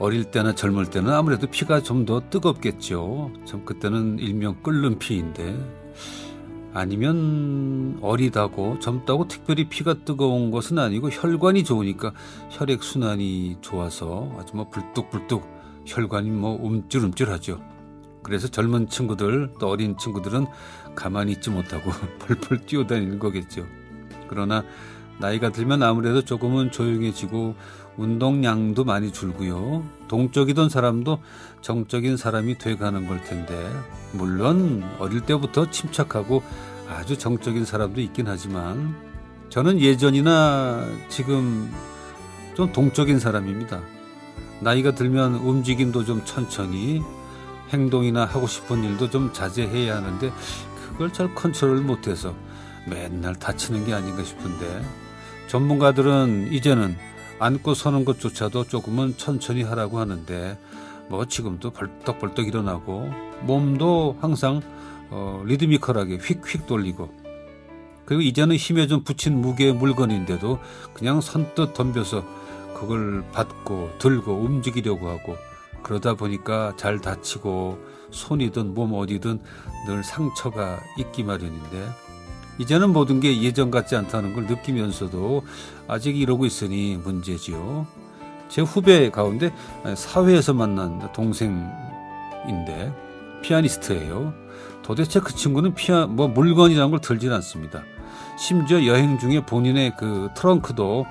[0.00, 3.30] 어릴 때나 젊을 때는 아무래도 피가 좀 더 뜨겁겠죠.
[3.44, 5.54] 참 그때는 일명 끓는 피인데
[6.72, 12.12] 아니면 어리다고 젊다고 특별히 피가 뜨거운 것은 아니고 혈관이 좋으니까
[12.48, 15.46] 혈액 순환이 좋아서 아주 뭐 불뚝불뚝
[15.84, 17.60] 혈관이 뭐 움찔움찔하죠.
[18.22, 20.46] 그래서 젊은 친구들 또 어린 친구들은
[20.94, 21.90] 가만히 있지 못하고
[22.20, 23.66] 펄펄 뛰어다니는 거겠죠.
[24.28, 24.64] 그러나
[25.20, 27.54] 나이가 들면 아무래도 조금은 조용해지고
[27.96, 29.84] 운동량도 많이 줄고요.
[30.08, 31.20] 동적이던 사람도
[31.60, 33.70] 정적인 사람이 돼가는 걸 텐데
[34.12, 36.42] 물론 어릴 때부터 침착하고
[36.88, 38.96] 아주 정적인 사람도 있긴 하지만
[39.50, 41.70] 저는 예전이나 지금
[42.54, 43.80] 좀 동적인 사람입니다.
[44.60, 47.02] 나이가 들면 움직임도 좀 천천히
[47.70, 50.32] 행동이나 하고 싶은 일도 좀 자제해야 하는데
[50.82, 52.34] 그걸 잘 컨트롤 못해서
[52.86, 54.82] 맨날 다치는 게 아닌가 싶은데
[55.50, 56.96] 전문가들은 이제는
[57.40, 60.56] 앉고 서는 것조차도 조금은 천천히 하라고 하는데
[61.08, 64.62] 뭐 지금도 벌떡벌떡 일어나고 몸도 항상
[65.10, 67.12] 어, 리드미컬하게 휙휙 돌리고
[68.04, 70.60] 그리고 이제는 힘에 좀 붙인 무게의 물건인데도
[70.94, 72.24] 그냥 선뜻 덤벼서
[72.74, 75.36] 그걸 받고 들고 움직이려고 하고
[75.82, 77.76] 그러다 보니까 잘 다치고
[78.12, 79.40] 손이든 몸 어디든
[79.88, 81.88] 늘 상처가 있기 마련인데
[82.60, 85.42] 이제는 모든 게 예전 같지 않다는 걸 느끼면서도
[85.88, 87.86] 아직 이러고 있으니 문제지요.
[88.50, 89.50] 제 후배 가운데
[89.96, 92.92] 사회에서 만난 동생인데
[93.42, 94.34] 피아니스트예요.
[94.82, 97.82] 도대체 그 친구는 피아 뭐 물건이라는 걸 들질 않습니다.
[98.38, 101.06] 심지어 여행 중에 본인의 그 트렁크도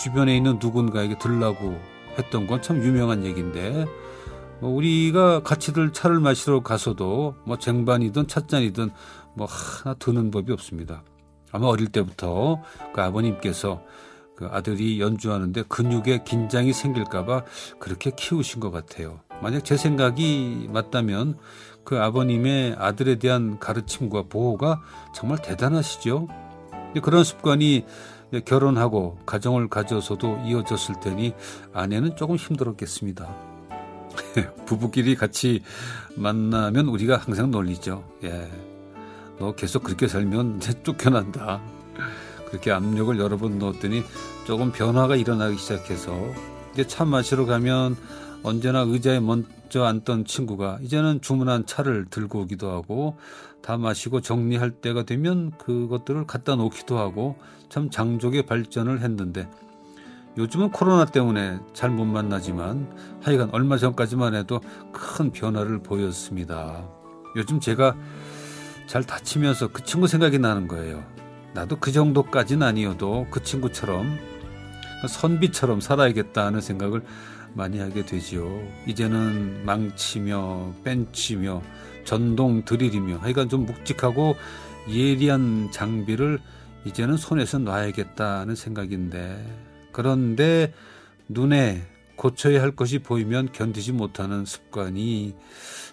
[0.00, 1.78] 주변에 있는 누군가에게 들라고
[2.18, 3.84] 했던 건 참 유명한 얘기인데
[4.60, 8.90] 뭐 우리가 같이들 차를 마시러 가서도 뭐 쟁반이든 찻잔이든
[9.34, 11.02] 뭐 하나 드는 법이 없습니다.
[11.52, 12.62] 아마 어릴 때부터
[12.94, 13.82] 그 아버님께서
[14.36, 17.44] 그 아들이 연주하는데 근육에 긴장이 생길까봐
[17.78, 19.20] 그렇게 키우신 것 같아요.
[19.40, 21.38] 만약 제 생각이 맞다면
[21.84, 24.80] 그 아버님의 아들에 대한 가르침과 보호가
[25.14, 26.28] 정말 대단하시죠.
[27.02, 27.84] 그런 습관이
[28.44, 31.34] 결혼하고 가정을 가져서도 이어졌을 테니
[31.72, 33.53] 아내는 조금 힘들었겠습니다.
[34.66, 35.62] 부부끼리 같이
[36.16, 38.04] 만나면 우리가 항상 놀리죠.
[38.24, 38.50] 예.
[39.38, 41.60] 너 계속 그렇게 살면 이제 쫓겨난다.
[42.46, 44.02] 그렇게 압력을 여러 번 넣었더니
[44.46, 46.16] 조금 변화가 일어나기 시작해서
[46.72, 47.96] 이제 차 마시러 가면
[48.42, 53.16] 언제나 의자에 먼저 앉던 친구가 이제는 주문한 차를 들고 오기도 하고
[53.62, 57.36] 다 마시고 정리할 때가 되면 그것들을 갖다 놓기도 하고
[57.70, 59.48] 참 장족의 발전을 했는데
[60.36, 64.60] 요즘은 코로나 때문에 잘 못 만나지만 하여간 얼마 전까지만 해도
[64.92, 66.88] 큰 변화를 보였습니다.
[67.36, 67.96] 요즘 제가
[68.86, 71.04] 잘 다치면서 그 친구 생각이 나는 거예요.
[71.54, 74.18] 나도 그 정도까지는 아니어도 그 친구처럼
[75.08, 77.02] 선비처럼 살아야겠다는 생각을
[77.52, 78.60] 많이 하게 되지요.
[78.86, 81.62] 이제는 망치며 벤치며
[82.04, 84.34] 전동 드릴이며 하여간 좀 묵직하고
[84.90, 86.40] 예리한 장비를
[86.84, 89.40] 이제는 손에서 놔야겠다는 생각인데
[89.94, 90.74] 그런데
[91.28, 91.80] 눈에
[92.16, 95.34] 고쳐야 할 것이 보이면 견디지 못하는 습관이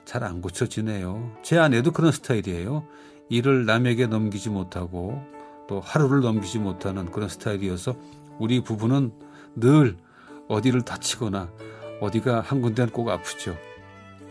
[0.06, 1.38] 잘 안 고쳐지네요.
[1.44, 2.86] 제 아내도 그런 스타일이에요.
[3.30, 5.22] 일을 남에게 넘기지 못하고
[5.70, 7.96] 또 하루를 넘기지 못하는 그런 스타일이어서
[8.40, 9.14] 우리 부부는
[9.56, 9.96] 늘
[10.50, 11.52] 어디를 다치거나
[12.02, 13.56] 어디가 한 군데는 꼭 아프죠.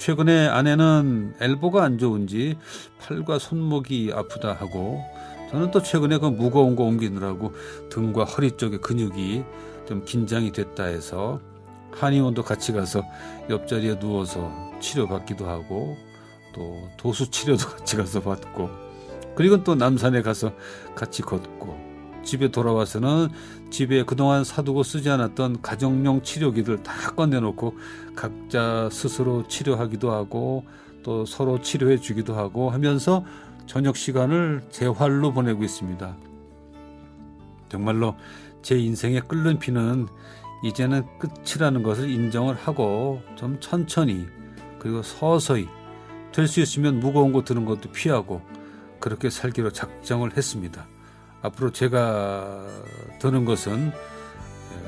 [0.01, 2.57] 최근에 아내는 엘보가 안 좋은지
[3.01, 5.05] 팔과 손목이 아프다 하고
[5.51, 7.53] 저는 또 최근에 그 무거운 거 옮기느라고
[7.91, 9.45] 등과 허리 쪽에 근육이
[9.87, 11.39] 좀 긴장이 됐다 해서
[11.93, 13.03] 한의원도 같이 가서
[13.51, 15.99] 옆자리에 누워서 치료받기도 하고
[16.55, 18.71] 또 도수 치료도 같이 가서 받고
[19.35, 20.55] 그리고 또 남산에 가서
[20.95, 21.90] 같이 걷고
[22.31, 23.29] 집에 돌아와서는
[23.71, 27.75] 집에 그동안 사두고 쓰지 않았던 가정용 치료기들 다 꺼내놓고
[28.15, 30.65] 각자 스스로 치료하기도 하고
[31.03, 33.25] 또 서로 치료해 주기도 하고 하면서
[33.67, 36.17] 저녁 시간을 재활로 보내고 있습니다.
[37.69, 38.15] 정말로
[38.63, 40.07] 제 인생의 끓는 피는
[40.63, 44.27] 이제는 끝이라는 것을 인정을 하고 좀 천천히
[44.79, 45.67] 그리고 서서히
[46.31, 48.41] 될 수 있으면 무거운 거 드는 것도 피하고
[49.01, 50.87] 그렇게 살기로 작정을 했습니다.
[51.43, 52.67] 앞으로 제가
[53.21, 53.93] 드는 것은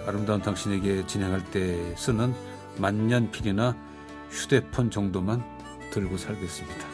[0.06, 2.34] 아름다운 당신에게 진행할 때 쓰는
[2.78, 3.76] 만년필이나
[4.31, 5.44] 휴대폰 정도만
[5.93, 6.87] 들고 살겠습니다.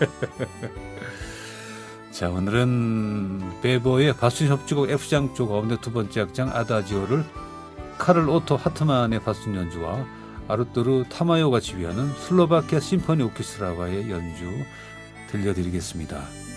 [2.10, 7.24] 자, 오늘은 베버의 바스 협주곡 F장조 가운데 두 번째 악장 아다지오를
[7.98, 10.04] 카를 오토 하트만의 바스 연주와
[10.48, 14.50] 아르투로 타마요가 지휘하는 슬로바키아 심포니 오케스트라와의 연주
[15.30, 16.49] 들려드리겠습니다.